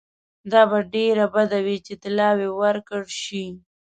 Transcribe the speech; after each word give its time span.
دا 0.51 0.61
به 0.69 0.79
ډېره 0.93 1.25
بده 1.35 1.59
وي 1.65 1.77
چې 1.85 1.93
طلاوي 2.03 2.49
ورکړه 2.61 3.05
شي. 3.21 3.45